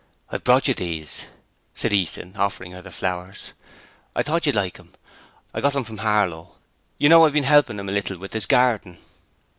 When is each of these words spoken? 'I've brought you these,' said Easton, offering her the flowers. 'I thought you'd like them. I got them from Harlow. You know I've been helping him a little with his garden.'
'I've 0.31 0.43
brought 0.43 0.67
you 0.67 0.73
these,' 0.73 1.27
said 1.75 1.93
Easton, 1.93 2.35
offering 2.35 2.71
her 2.71 2.81
the 2.81 2.89
flowers. 2.89 3.51
'I 4.15 4.23
thought 4.23 4.47
you'd 4.47 4.55
like 4.55 4.77
them. 4.77 4.95
I 5.53 5.61
got 5.61 5.73
them 5.73 5.83
from 5.83 5.99
Harlow. 5.99 6.55
You 6.97 7.07
know 7.07 7.23
I've 7.23 7.33
been 7.33 7.43
helping 7.43 7.77
him 7.77 7.87
a 7.87 7.91
little 7.91 8.17
with 8.17 8.33
his 8.33 8.47
garden.' 8.47 8.97